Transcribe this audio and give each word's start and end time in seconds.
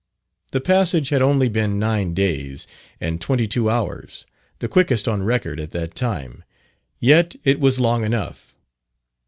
The 0.51 0.61
passage 0.61 1.09
had 1.09 1.21
only 1.21 1.47
been 1.47 1.77
nine 1.77 2.15
days 2.15 2.65
and 2.99 3.21
twenty 3.21 3.45
two 3.45 3.69
hours, 3.69 4.25
the 4.57 4.67
quickest 4.67 5.07
on 5.07 5.21
record 5.21 5.59
at 5.59 5.69
that 5.73 5.93
time, 5.93 6.43
yet 6.97 7.35
it 7.43 7.59
was 7.59 7.79
long 7.79 8.03
enough. 8.03 8.55